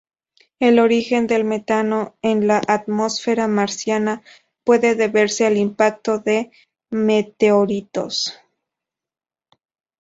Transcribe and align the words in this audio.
El 0.59 0.79
origen 0.79 1.27
del 1.27 1.43
metano 1.43 2.15
en 2.23 2.47
la 2.47 2.59
atmósfera 2.67 3.47
marciana 3.47 4.23
puede 4.63 4.95
deberse 4.95 5.45
al 5.45 5.57
impacto 5.57 6.17
de 6.17 6.49
meteoritos. 6.89 8.33